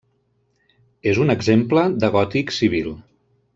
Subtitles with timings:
[1.11, 2.93] És un exemple de gòtic civil.